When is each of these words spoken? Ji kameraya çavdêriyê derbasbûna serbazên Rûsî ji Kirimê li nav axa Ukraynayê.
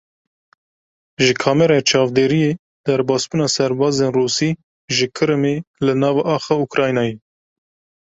Ji 1.23 1.27
kameraya 1.43 1.83
çavdêriyê 1.89 2.51
derbasbûna 2.85 3.47
serbazên 3.55 4.11
Rûsî 4.17 4.51
ji 4.95 5.07
Kirimê 5.15 5.55
li 5.85 5.93
nav 6.01 6.17
axa 6.35 6.55
Ukraynayê. 6.65 7.15